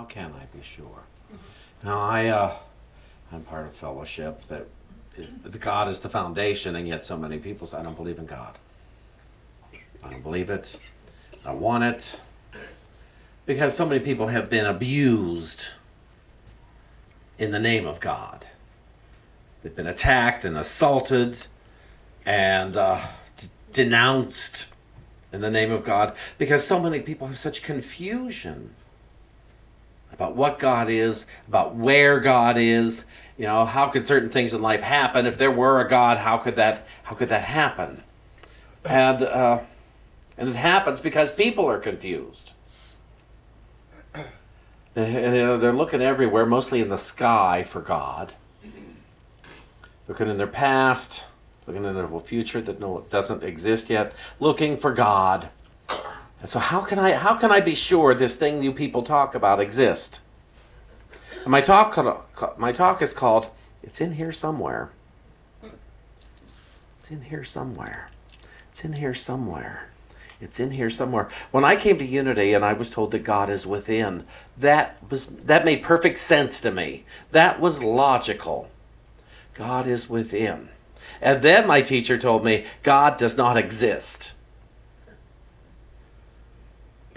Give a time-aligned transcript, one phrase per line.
[0.00, 1.02] how can I be sure?
[1.84, 2.56] Now I uh,
[3.30, 4.66] I'm part of fellowship that
[5.14, 8.18] is the God is the foundation, and yet so many people say I don't believe
[8.18, 8.58] in God.
[10.02, 10.78] I don't believe it.
[11.44, 12.18] I want it
[13.44, 15.66] because so many people have been abused
[17.36, 18.46] in the name of God.
[19.62, 21.44] They've been attacked and assaulted
[22.24, 23.06] and uh,
[23.36, 24.64] d- denounced
[25.30, 28.74] in the name of God because so many people have such confusion
[30.12, 33.04] about what God is, about where God is.
[33.36, 35.26] You know, how could certain things in life happen?
[35.26, 38.02] If there were a God, how could that how could that happen?
[38.84, 39.60] And uh,
[40.36, 42.52] and it happens because people are confused.
[44.96, 48.34] And, you know, they're looking everywhere, mostly in the sky for God.
[50.08, 51.24] Looking in their past,
[51.66, 55.48] looking in their future that no doesn't exist yet, looking for God.
[56.40, 59.34] And so how can I how can I be sure this thing you people talk
[59.34, 60.20] about exists?
[61.42, 61.96] And my talk
[62.58, 63.48] my talk is called
[63.82, 64.90] It's in here somewhere.
[67.00, 68.10] It's in here somewhere.
[68.72, 69.90] It's in here somewhere.
[70.40, 71.28] It's in here somewhere.
[71.50, 74.24] When I came to Unity and I was told that God is within,
[74.56, 77.04] that was that made perfect sense to me.
[77.32, 78.70] That was logical.
[79.54, 80.70] God is within.
[81.20, 84.32] And then my teacher told me God does not exist.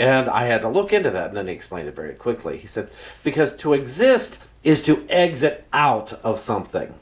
[0.04, 2.58] And I had to look into that, and then he explained it very quickly.
[2.58, 2.90] He said,
[3.24, 6.94] because to exist is to exit out of something.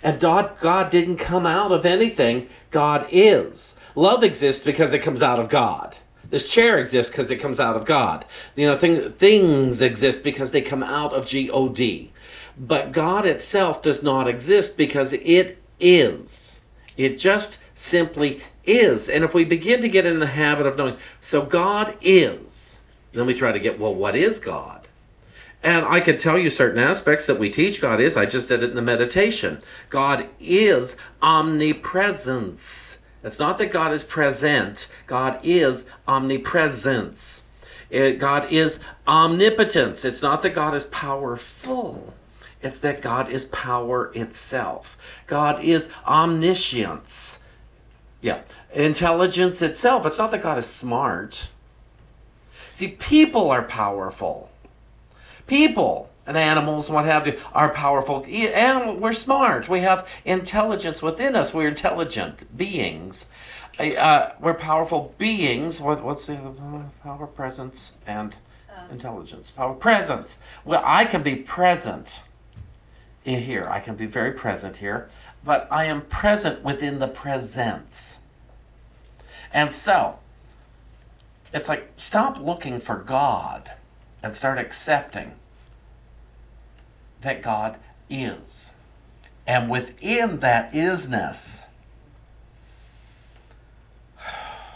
[0.00, 3.74] And God, God didn't come out of anything, God is.
[3.96, 5.96] Love exists because it comes out of God.
[6.30, 8.24] This chair exists because it comes out of God.
[8.54, 12.12] You know, thing, things exist because they come out of G O D.
[12.56, 16.60] But God itself does not exist because it is.
[16.96, 19.08] It just simply is.
[19.08, 22.80] And if we begin to get in the habit of knowing, so God is,
[23.12, 24.88] then we try to get, well, what is God?
[25.62, 28.16] And I could tell you certain aspects that we teach God is.
[28.16, 29.60] I just did it in the meditation.
[29.90, 32.98] God is omnipresence.
[33.22, 37.42] It's not that God is present, God is omnipresence.
[37.90, 40.04] It, God is omnipotence.
[40.04, 42.14] It's not that God is powerful.
[42.62, 44.98] It's that God is power itself.
[45.26, 47.40] God is omniscience.
[48.26, 48.40] Yeah.
[48.74, 50.04] Intelligence itself.
[50.04, 51.50] It's not that God is smart.
[52.74, 54.50] See, people are powerful.
[55.46, 58.26] People and animals and what have you are powerful.
[58.26, 59.68] Animal, we're smart.
[59.68, 61.54] We have intelligence within us.
[61.54, 63.26] We're intelligent beings.
[63.78, 65.80] Uh, we're powerful beings.
[65.80, 66.36] What, what's the
[67.04, 68.34] power, presence, and
[68.76, 68.90] um.
[68.90, 69.52] intelligence?
[69.52, 70.36] Power, presence.
[70.64, 72.22] Well, I can be present
[73.22, 73.68] here.
[73.68, 75.08] I can be very present here,
[75.46, 78.18] but I am present within the presence.
[79.52, 80.18] And so,
[81.54, 83.70] it's like stop looking for God
[84.22, 85.32] and start accepting
[87.20, 87.78] that God
[88.10, 88.72] is.
[89.46, 91.66] And within that isness,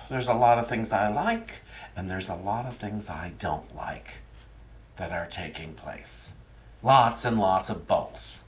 [0.08, 1.62] there's a lot of things I like,
[1.96, 4.18] and there's a lot of things I don't like
[4.96, 6.34] that are taking place.
[6.80, 8.39] Lots and lots of both.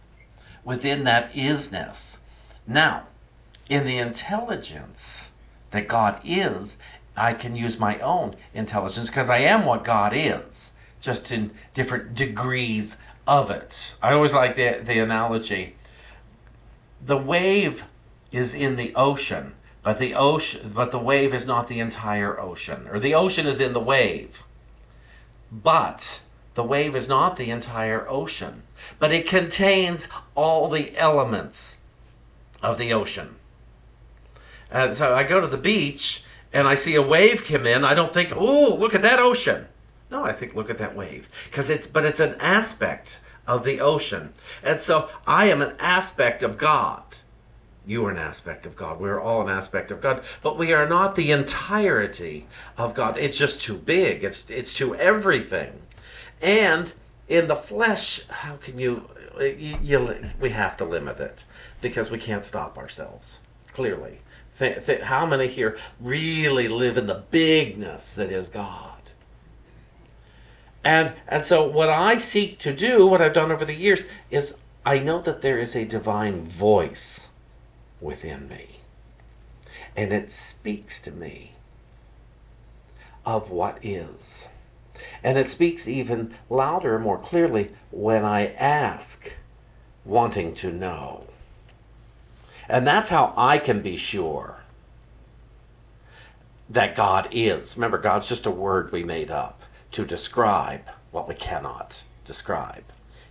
[0.64, 2.18] Within that isness.
[2.66, 3.04] Now,
[3.68, 5.30] in the intelligence
[5.70, 6.78] that God is,
[7.16, 12.14] I can use my own intelligence because I am what God is, just in different
[12.14, 12.96] degrees
[13.26, 13.94] of it.
[14.02, 15.76] I always like the, the analogy.
[17.04, 17.84] The wave
[18.30, 22.88] is in the ocean, but the ocean but the wave is not the entire ocean.
[22.88, 24.44] Or the ocean is in the wave.
[25.50, 26.20] But
[26.54, 28.62] the wave is not the entire ocean,
[28.98, 31.76] but it contains all the elements
[32.62, 33.36] of the ocean.
[34.70, 37.84] And so I go to the beach and I see a wave come in.
[37.84, 39.66] I don't think, oh, look at that ocean.
[40.10, 43.80] No, I think look at that wave because it's but it's an aspect of the
[43.80, 44.34] ocean.
[44.62, 47.02] And so I am an aspect of God.
[47.86, 49.00] You are an aspect of God.
[49.00, 52.46] We're all an aspect of God, but we are not the entirety
[52.76, 53.18] of God.
[53.18, 54.22] It's just too big.
[54.22, 55.80] It's it's to everything.
[56.42, 56.92] And
[57.28, 59.08] in the flesh, how can you,
[59.40, 61.44] you, you we have to limit it
[61.80, 63.40] because we can't stop ourselves.
[63.72, 64.18] Clearly.
[64.58, 69.02] Th- th- how many here really live in the bigness that is God?
[70.84, 74.56] And and so what I seek to do, what I've done over the years, is
[74.84, 77.28] I know that there is a divine voice
[78.00, 78.80] within me.
[79.96, 81.52] And it speaks to me
[83.24, 84.48] of what is.
[85.22, 89.32] And it speaks even louder more clearly when I ask,
[90.04, 91.24] wanting to know.
[92.68, 94.58] And that's how I can be sure
[96.70, 97.76] that God is.
[97.76, 99.62] Remember, God's just a word we made up
[99.92, 102.84] to describe what we cannot describe.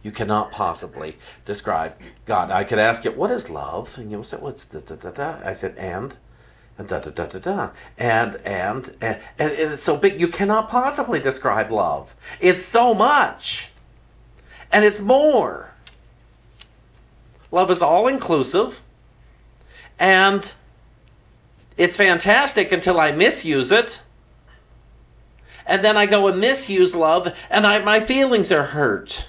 [0.04, 1.96] You cannot possibly describe
[2.26, 2.52] God.
[2.52, 3.98] I could ask you, what is love?
[3.98, 5.40] And you'll say, what's da da da da?
[5.44, 6.16] I said, and
[6.88, 7.70] da da da da da.
[7.98, 12.16] And and and, and it's so big you cannot possibly describe love.
[12.40, 13.72] It's so much.
[14.72, 15.72] And it's more.
[17.52, 18.82] Love is all inclusive.
[20.00, 20.52] And
[21.78, 24.02] it's fantastic until I misuse it.
[25.66, 29.28] And then I go and misuse love and I, my feelings are hurt.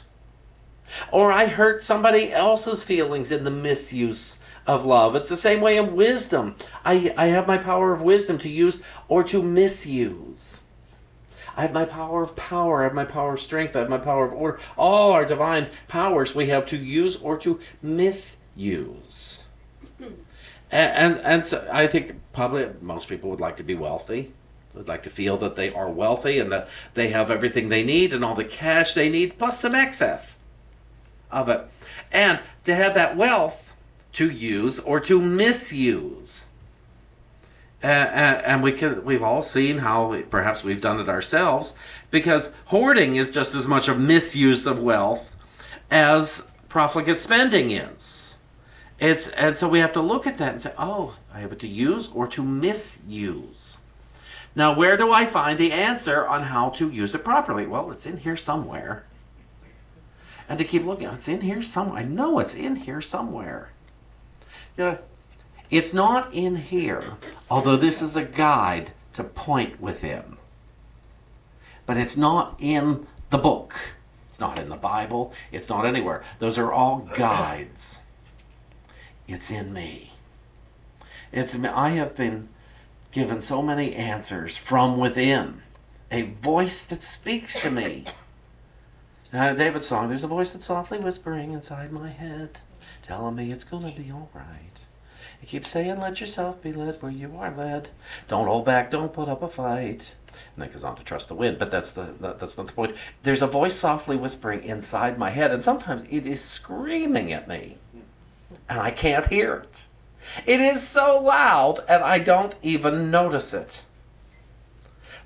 [1.11, 4.37] Or I hurt somebody else's feelings in the misuse
[4.67, 5.17] of love.
[5.17, 6.57] It's the same way in wisdom.
[6.85, 10.63] I, I have my power of wisdom to use or to misuse.
[11.57, 13.99] I have my power of power, I have my power of strength, I have my
[13.99, 14.59] power of order.
[14.79, 19.45] All our divine powers we have to use or to misuse.
[20.01, 20.17] and,
[20.71, 24.33] and, and so I think probably most people would like to be wealthy.
[24.75, 28.15] Would like to feel that they are wealthy and that they have everything they need
[28.15, 30.39] and all the cash they need, plus some excess
[31.31, 31.69] of it.
[32.11, 33.72] And to have that wealth
[34.15, 36.47] to use or to misuse.
[37.83, 41.75] Uh, and we can, we've all seen how perhaps we've done it ourselves
[42.13, 45.35] because hoarding is just as much a misuse of wealth
[45.91, 48.37] as profligate spending is.
[49.01, 51.59] It's, and so we have to look at that and say, oh, I have it
[51.61, 53.79] to use or to misuse.
[54.55, 57.67] Now, where do I find the answer on how to use it properly?
[57.67, 59.07] Well, it's in here somewhere
[60.49, 61.09] and to keep looking.
[61.09, 61.99] It's in here somewhere.
[61.99, 63.72] I know it's in here somewhere.
[64.77, 64.99] You know,
[65.71, 67.17] it's not in here,
[67.51, 70.37] although this is a guide to point within.
[71.87, 73.75] But it's not in the book.
[74.31, 75.33] It's not in the Bible.
[75.51, 76.23] It's not anywhere.
[76.39, 78.03] Those are all guides.
[79.27, 80.13] It's in me.
[81.33, 82.49] It's I have been
[83.11, 85.63] given so many answers from within.
[86.11, 88.05] A voice that speaks to me.
[89.33, 92.59] Uh, David's song, there's a voice that's softly whispering inside my head,
[93.03, 94.73] telling me it's going to be all right.
[95.43, 97.89] It keeps saying, let yourself be led where you are led.
[98.29, 100.15] Don't hold back, don't put up a fight.
[100.55, 102.73] And then goes on to trust the wind, but that's the that, that's not the
[102.73, 102.95] point.
[103.23, 107.77] There's a voice softly whispering inside my head, and sometimes it is screaming at me,
[108.69, 109.85] and I can't hear it.
[110.47, 113.83] It is so loud, and I don't even notice it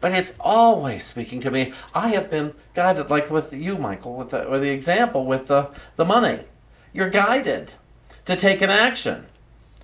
[0.00, 1.72] but it's always speaking to me.
[1.94, 5.70] I have been guided, like with you, Michael, with the, with the example with the,
[5.96, 6.40] the money.
[6.96, 7.72] You're guided
[8.24, 9.26] to take an action.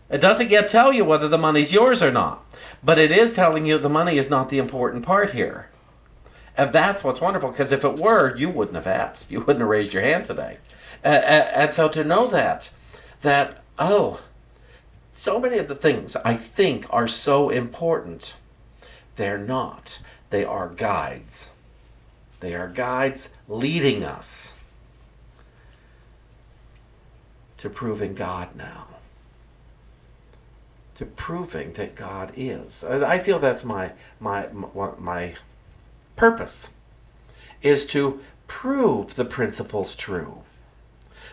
[0.08, 2.42] It doesn't yet tell you whether the money's yours or not,
[2.82, 5.68] but it is telling you the money is not the important part here.
[6.56, 9.30] And that's what's wonderful, because if it were, you wouldn't have asked.
[9.30, 10.56] You wouldn't have raised your hand today.
[11.04, 12.70] Uh, and so to know that,
[13.20, 14.20] that, oh,
[15.12, 18.36] so many of the things I think are so important
[19.16, 20.00] they're not.
[20.30, 21.50] They are guides.
[22.40, 24.56] They are guides leading us
[27.62, 28.88] to proving God now.
[30.96, 32.82] To proving that God is.
[32.82, 34.48] I feel that's my my
[34.98, 35.34] my,
[36.16, 36.70] purpose
[37.62, 38.18] is to
[38.48, 40.42] prove the principles true.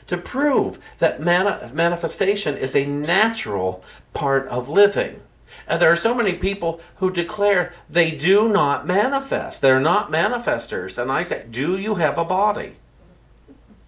[0.06, 3.84] To prove that mani- manifestation is a natural
[4.14, 5.22] part of living.
[5.68, 9.62] And there are so many people who declare they do not manifest.
[9.62, 11.00] They're not manifestors.
[11.00, 12.74] And I say, Do you have a body?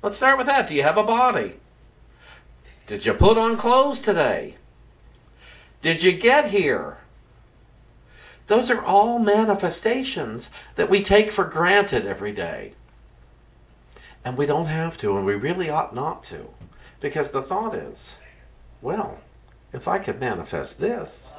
[0.01, 0.67] Let's start with that.
[0.67, 1.59] Do you have a body?
[2.87, 4.55] Did you put on clothes today?
[5.81, 6.97] Did you get here?
[8.47, 12.73] Those are all manifestations that we take for granted every day.
[14.25, 16.49] And we don't have to, and we really ought not to.
[16.99, 18.19] Because the thought is,
[18.81, 19.21] well,
[19.73, 21.33] if I could manifest this,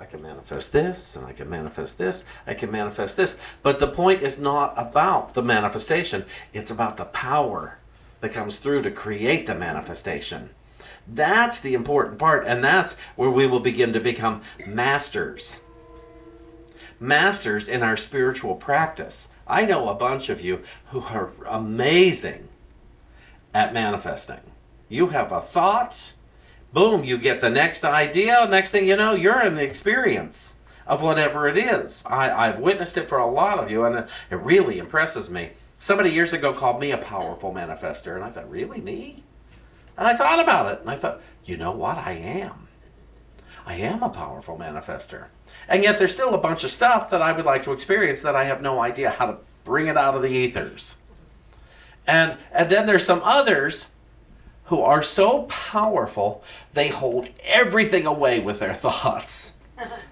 [0.00, 3.38] I can manifest this, and I can manifest this, I can manifest this.
[3.62, 7.78] But the point is not about the manifestation, it's about the power
[8.20, 10.50] that comes through to create the manifestation.
[11.14, 15.60] That's the important part, and that's where we will begin to become masters.
[17.00, 19.28] Masters in our spiritual practice.
[19.46, 22.48] I know a bunch of you who are amazing
[23.54, 24.40] at manifesting.
[24.88, 26.12] You have a thought,
[26.72, 28.46] boom, you get the next idea.
[28.46, 30.54] Next thing you know, you're in the experience
[30.86, 32.02] of whatever it is.
[32.06, 33.96] I, I've witnessed it for a lot of you, and
[34.30, 35.50] it really impresses me.
[35.80, 39.22] Somebody years ago called me a powerful manifester, and I thought, really, me?
[39.98, 41.98] And I thought about it, and I thought, you know what?
[41.98, 42.68] I am.
[43.66, 45.26] I am a powerful manifester.
[45.68, 48.36] And yet there's still a bunch of stuff that I would like to experience that
[48.36, 50.94] I have no idea how to bring it out of the ethers.
[52.06, 53.88] And and then there's some others
[54.66, 56.42] who are so powerful,
[56.74, 59.54] they hold everything away with their thoughts.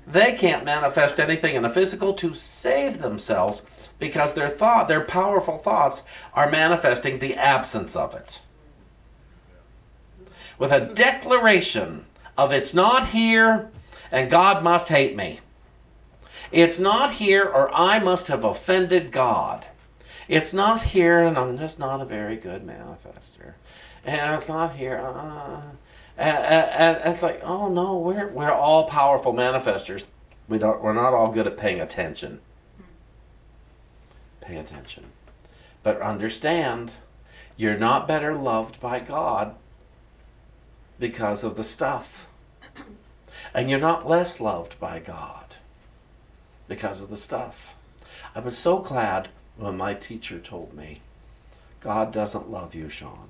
[0.06, 3.62] They can't manifest anything in the physical to save themselves
[3.98, 6.02] because their thought, their powerful thoughts,
[6.34, 8.40] are manifesting the absence of it.
[10.58, 13.70] With a declaration of it's not here
[14.10, 15.40] and God must hate me.
[16.52, 19.66] It's not here or I must have offended God.
[20.28, 23.54] It's not here and I'm just not a very good manifester.
[24.04, 24.98] And it's not here.
[24.98, 25.60] Uh,
[26.16, 30.04] and, and, and, it's like, oh no, we're, we're all powerful manifestors.
[30.48, 32.40] We don't, we're not all good at paying attention.
[34.40, 35.06] Pay attention.
[35.82, 36.92] But understand,
[37.56, 39.56] you're not better loved by God
[40.98, 42.26] because of the stuff.
[43.54, 45.54] And you're not less loved by God
[46.68, 47.74] because of the stuff.
[48.34, 51.00] I was so glad when my teacher told me,
[51.80, 53.28] God doesn't love you, Shawn.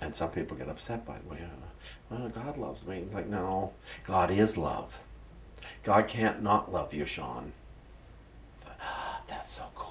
[0.00, 1.22] And some people get upset by it.
[2.08, 2.98] Well, God loves me.
[2.98, 3.72] It's like, no,
[4.06, 5.00] God is love.
[5.82, 7.52] God can't not love you, Shawn.
[8.80, 9.89] Ah, that's so cool.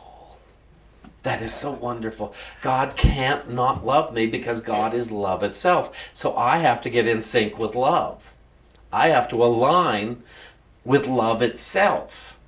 [1.30, 2.34] That is so wonderful.
[2.64, 6.10] God can't not love me because God is love itself.
[6.12, 8.34] So I have to get in sync with love.
[8.92, 10.24] I have to align
[10.84, 12.40] with love itself.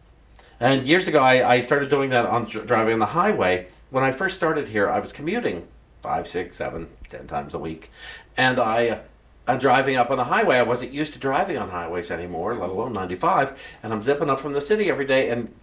[0.60, 3.68] And years ago, I, I started doing that on driving on the highway.
[3.92, 5.68] When I first started here, I was commuting
[6.02, 7.92] five, six, seven, ten times a week.
[8.36, 9.02] And I,
[9.48, 10.58] I'm driving up on the highway.
[10.58, 13.60] I wasn't used to driving on highways anymore, let alone 95.
[13.84, 15.30] And I'm zipping up from the city every day.
[15.30, 15.54] And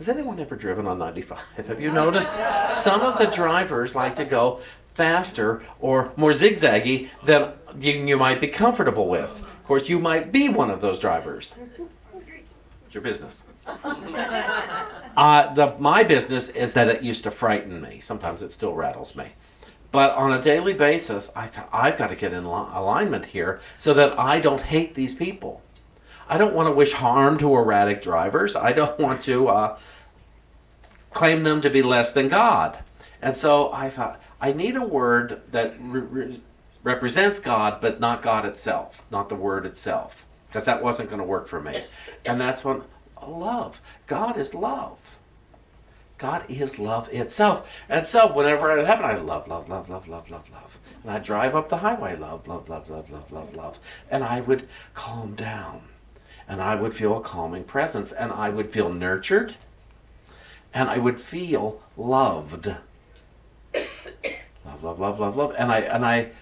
[0.00, 1.38] has anyone ever driven on 95?
[1.66, 2.32] Have you noticed?
[2.72, 4.60] Some of the drivers like to go
[4.94, 9.30] faster or more zigzaggy than you, you might be comfortable with.
[9.30, 11.54] Of course, you might be one of those drivers.
[12.86, 13.42] It's your business.
[15.16, 17.98] Uh, the, my business is that it used to frighten me.
[18.00, 19.26] Sometimes it still rattles me.
[19.90, 23.92] But on a daily basis, I thought I've got to get in alignment here so
[23.94, 25.62] that I don't hate these people.
[26.30, 28.54] I don't want to wish harm to erratic drivers.
[28.54, 29.78] I don't want to uh,
[31.12, 32.78] claim them to be less than God.
[33.20, 36.40] And so I thought, I need a word that re- re-
[36.84, 41.26] represents God, but not God itself, not the word itself, because that wasn't going to
[41.26, 41.82] work for me.
[42.24, 42.82] And that's when
[43.26, 43.82] love.
[44.06, 45.18] God is love.
[46.16, 47.68] God is love itself.
[47.88, 50.78] And so whenever it happened, I love, love, love, love, love, love, love.
[51.02, 53.80] And I drive up the highway, love, love, love, love, love, love, love.
[54.12, 55.82] And I would calm down.
[56.50, 58.10] And I would feel a calming presence.
[58.10, 59.54] And I would feel nurtured.
[60.74, 62.74] And I would feel loved.
[64.64, 65.54] Love, love, love, love, love.
[65.56, 66.32] And I and I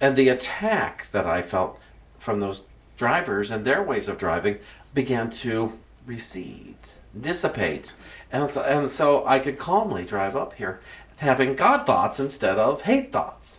[0.00, 1.78] and the attack that I felt
[2.18, 2.62] from those
[2.96, 4.58] drivers and their ways of driving
[4.94, 6.76] began to recede,
[7.20, 7.92] dissipate.
[8.32, 10.80] And, so, and so I could calmly drive up here
[11.16, 13.58] having God thoughts instead of hate thoughts.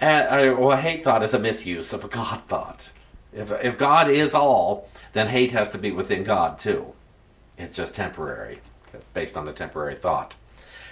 [0.00, 2.90] And I, well, hate thought is a misuse of a God thought.
[3.32, 6.92] If, if God is all, then hate has to be within God too.
[7.56, 8.60] It's just temporary,
[9.14, 10.34] based on a temporary thought.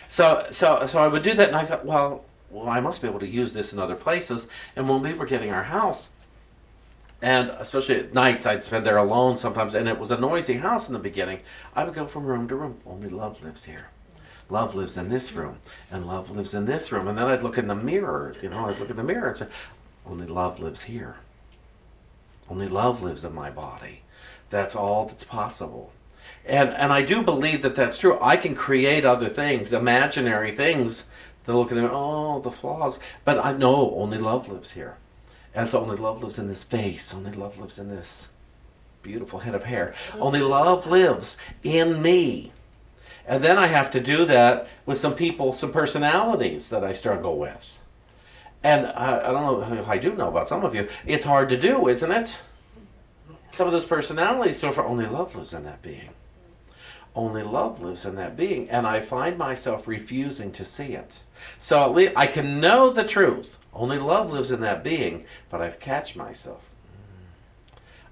[0.08, 3.08] So, so, so I would do that, and I thought, well, well, I must be
[3.08, 4.48] able to use this in other places.
[4.76, 6.10] And when we were getting our house,
[7.22, 10.86] and especially at nights, I'd spend there alone sometimes, and it was a noisy house
[10.86, 11.40] in the beginning.
[11.74, 12.78] I would go from room to room.
[12.86, 13.88] Only love lives here.
[14.48, 15.58] Love lives in this room,
[15.90, 17.08] and love lives in this room.
[17.08, 19.38] And then I'd look in the mirror, you know, I'd look in the mirror and
[19.38, 19.46] say,
[20.06, 21.16] Only love lives here.
[22.48, 24.02] Only love lives in my body.
[24.50, 25.92] That's all that's possible.
[26.44, 28.18] And, and I do believe that that's true.
[28.20, 31.04] I can create other things, imaginary things,
[31.44, 32.98] to look at them, oh, the flaws.
[33.24, 34.96] But I know only love lives here.
[35.54, 37.14] And so only love lives in this face.
[37.14, 38.28] Only love lives in this
[39.02, 39.94] beautiful head of hair.
[40.18, 42.52] Only love lives in me.
[43.26, 47.38] And then I have to do that with some people, some personalities that I struggle
[47.38, 47.78] with.
[48.66, 50.88] And I, I don't know I do know about some of you.
[51.06, 52.36] It's hard to do, isn't it?
[53.54, 56.10] Some of those personalities, so for only love lives in that being.
[57.14, 58.68] Only love lives in that being.
[58.68, 61.22] And I find myself refusing to see it.
[61.60, 63.56] So at least I can know the truth.
[63.72, 66.68] Only love lives in that being, but I've catch myself.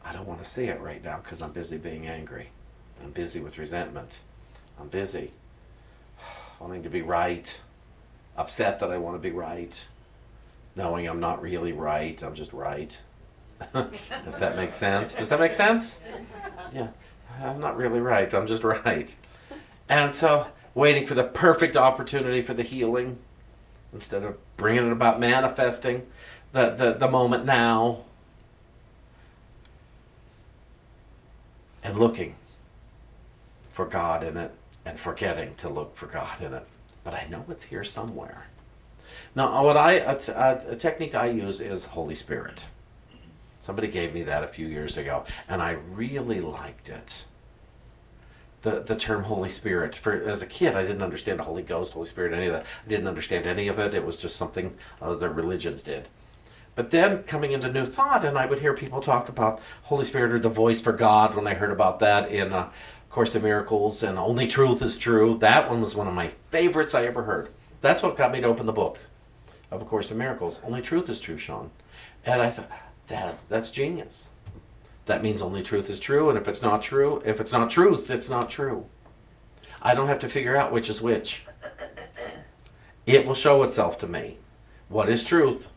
[0.04, 2.50] I don't want to see it right now because I'm busy being angry.
[3.02, 4.20] I'm busy with resentment.
[4.80, 5.32] I'm busy
[6.60, 7.60] wanting to be right,
[8.36, 9.84] upset that I want to be right,
[10.76, 12.96] knowing I'm not really right, I'm just right.
[13.74, 15.14] if that makes sense.
[15.14, 16.00] Does that make sense?
[16.72, 16.88] Yeah.
[17.40, 19.14] I'm not really right, I'm just right.
[19.88, 23.18] And so, waiting for the perfect opportunity for the healing
[23.92, 26.06] instead of bringing it about manifesting
[26.52, 28.02] the, the, the moment now
[31.82, 32.34] and looking
[33.70, 34.52] for God in it
[34.84, 36.66] and forgetting to look for God in it.
[37.04, 38.46] But I know it's here somewhere.
[39.34, 42.64] Now, what I a, a, a technique I use is Holy Spirit.
[43.60, 47.24] Somebody gave me that a few years ago, and I really liked it.
[48.60, 49.94] The, the term Holy Spirit.
[49.94, 52.66] For as a kid, I didn't understand the Holy Ghost, Holy Spirit, any of that.
[52.84, 53.94] I didn't understand any of it.
[53.94, 56.08] It was just something other religions did.
[56.74, 60.32] But then coming into New Thought, and I would hear people talk about Holy Spirit
[60.32, 62.70] or the voice for God when I heard about that in uh,
[63.10, 65.38] Course in Miracles and Only Truth is True.
[65.38, 67.48] That one was one of my favorites I ever heard.
[67.84, 68.98] That's what got me to open the book
[69.70, 70.58] of A Course in Miracles.
[70.64, 71.70] Only Truth is True, Shawn.
[72.24, 72.70] And I thought,
[73.08, 74.28] that that's genius.
[75.04, 78.08] That means only truth is true, and if it's not true, if it's not truth,
[78.08, 78.86] it's not true.
[79.82, 81.44] I don't have to figure out which is which.
[83.04, 84.38] It will show itself to me.
[84.88, 85.68] What is truth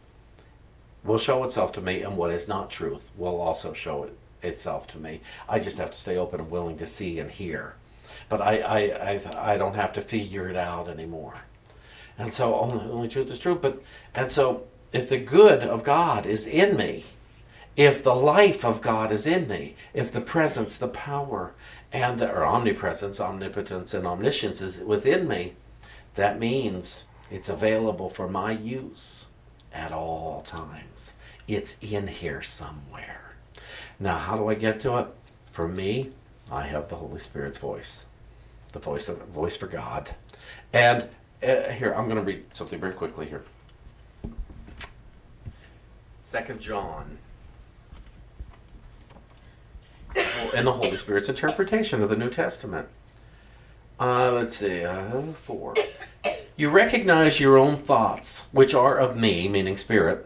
[1.03, 4.87] will show itself to me, and what is not truth will also show it, itself
[4.87, 5.19] to me.
[5.49, 7.75] I just have to stay open and willing to see and hear.
[8.29, 8.79] But I, I,
[9.11, 11.41] I, I don't have to figure it out anymore.
[12.17, 13.55] And so only, only truth is true.
[13.55, 13.81] But
[14.15, 17.05] and so if the good of God is in me,
[17.75, 21.53] if the life of God is in me, if the presence, the power,
[21.93, 25.53] and the or omnipresence, omnipotence, and omniscience is within me,
[26.15, 29.27] that means it's available for my use
[29.71, 31.12] at all times.
[31.47, 33.36] It's in here somewhere.
[34.00, 35.07] Now, how do I get to it?
[35.51, 36.12] For me,
[36.51, 38.05] I have the Holy Spirit's voice,
[38.71, 40.09] the voice of voice for God,
[40.74, 41.07] and
[41.44, 43.44] uh, here I'm going to read something very quickly here.
[46.24, 47.17] Second John
[50.56, 52.88] and the Holy Spirit's interpretation of the New Testament.
[54.00, 55.75] Uh, let's see, uh, four.
[56.56, 60.25] You recognize your own thoughts, which are of me, meaning spirit.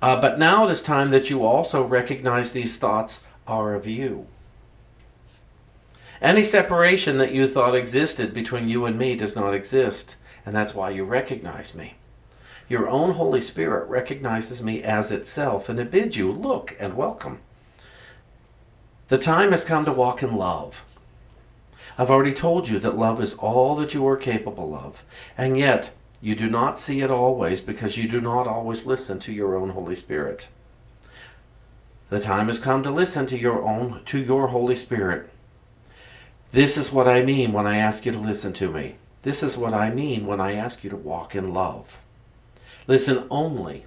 [0.00, 4.26] Uh, but now it is time that you also recognize these thoughts are of you.
[6.20, 10.74] Any separation that you thought existed between you and me does not exist, and that's
[10.74, 11.94] why you recognize me.
[12.68, 17.40] Your own Holy Spirit recognizes me as itself, and it bids you look and welcome.
[19.08, 20.84] The time has come to walk in love.
[21.98, 25.04] I've already told you that love is all that you are capable of,
[25.36, 25.90] and yet
[26.22, 29.70] you do not see it always because you do not always listen to your own
[29.70, 30.46] Holy Spirit.
[32.08, 35.28] The time has come to listen to your own to your Holy Spirit.
[36.52, 38.96] This is what I mean when I ask you to listen to me.
[39.22, 41.98] This is what I mean when I ask you to walk in love.
[42.88, 43.84] Listen only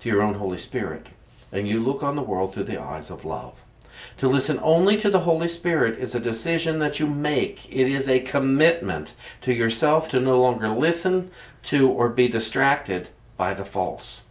[0.00, 1.06] to your own Holy Spirit,
[1.52, 3.62] and you look on the world through the eyes of love.
[4.16, 7.70] To listen only to the Holy Spirit is a decision that you make.
[7.70, 11.30] It is a commitment to yourself to no longer listen
[11.64, 14.22] to or be distracted by the false.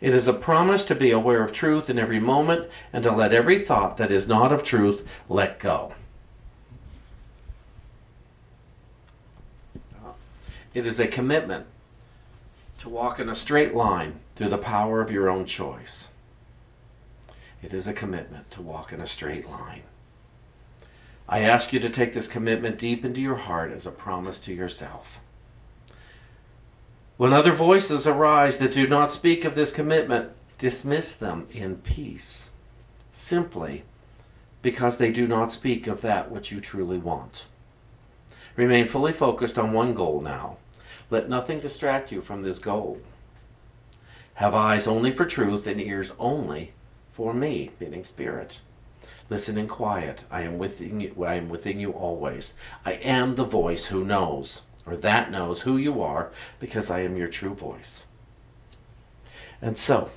[0.00, 3.32] It is a promise to be aware of truth in every moment and to let
[3.32, 5.94] every thought that is not of truth let go.
[10.74, 11.66] It is a commitment
[12.78, 16.10] to walk in a straight line through the power of your own choice.
[17.62, 19.82] It is a commitment to walk in a straight line.
[21.28, 24.54] I ask you to take this commitment deep into your heart as a promise to
[24.54, 25.20] yourself.
[27.16, 32.50] When other voices arise that do not speak of this commitment, dismiss them in peace,
[33.12, 33.82] simply
[34.62, 37.46] because they do not speak of that which you truly want.
[38.58, 40.56] Remain fully focused on one goal now.
[41.10, 43.00] Let nothing distract you from this goal.
[44.34, 46.72] Have eyes only for truth and ears only
[47.12, 48.58] for me, meaning spirit.
[49.30, 50.24] Listen in quiet.
[50.28, 52.54] I am within you, I am within you always.
[52.84, 57.16] I am the voice who knows, or that knows who you are, because I am
[57.16, 58.06] your true voice.
[59.62, 60.10] And so,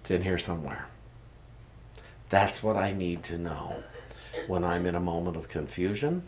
[0.00, 0.88] it's in here somewhere.
[2.28, 3.84] That's what I need to know
[4.46, 6.22] when I'm in a moment of confusion,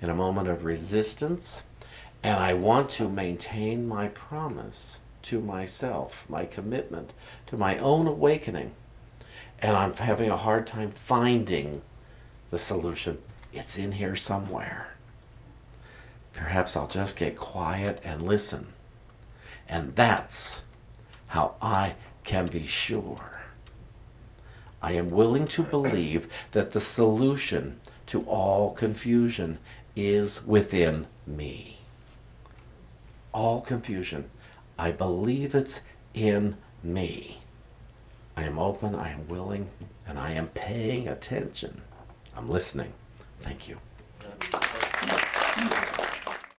[0.00, 1.62] in a moment of resistance,
[2.22, 7.12] and I want to maintain my promise to myself, my commitment
[7.46, 8.72] to my own awakening,
[9.60, 11.82] and I'm having a hard time finding
[12.50, 13.18] the solution,
[13.52, 14.88] it's in here somewhere.
[16.32, 18.68] Perhaps I'll just get quiet and listen.
[19.68, 20.62] And that's
[21.28, 23.39] how I can be sure.
[24.82, 29.58] I am willing to believe that the solution to all confusion
[29.94, 31.78] is within me.
[33.32, 34.30] All confusion
[34.80, 35.82] I believe it's
[36.14, 37.38] in me.
[38.34, 39.68] I am open, I am willing,
[40.06, 41.82] and I am paying attention.
[42.34, 42.94] I'm listening.
[43.40, 43.76] Thank you.